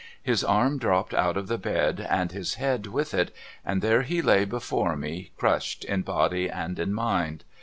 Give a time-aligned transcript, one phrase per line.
[0.23, 3.31] His arm dropped out of the bed and his head with it,
[3.63, 7.43] and there he lay before me crushed in body and in mind.